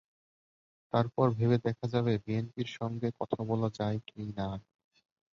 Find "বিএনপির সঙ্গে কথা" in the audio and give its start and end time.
2.23-3.39